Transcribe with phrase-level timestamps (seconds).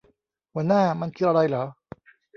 [0.53, 1.63] หัวหน้ามันคืออะไรหรอ